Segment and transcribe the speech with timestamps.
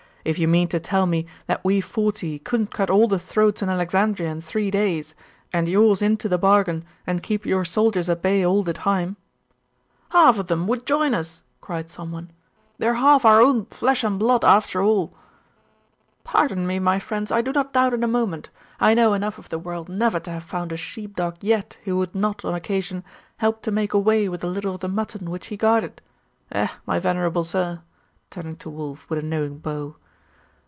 [0.23, 3.69] If you mean to tell me that we forty couldn't cut all the throats in
[3.69, 5.15] Alexandria in three days,
[5.51, 9.17] and yours into the bargain, and keep your soldiers at bay all the time'
[10.11, 12.29] 'Half of them would join us!' cried some one.
[12.77, 15.11] 'They are half our own flesh and blood after all!'
[16.23, 18.51] 'Pardon me, my friends, I do not doubt it a moment.
[18.79, 21.97] I know enough of the world never to have found a sheep dog yet who
[21.97, 23.03] would not, on occasion,
[23.37, 25.99] help to make away with a little of the mutton which he guarded.
[26.51, 27.81] Eh, my venerable sir?'
[28.29, 29.95] turning to Wulf with a knowing bow.